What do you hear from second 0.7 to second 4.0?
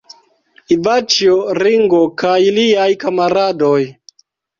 Ivaĉjo Ringo kaj liaj kamaradoj.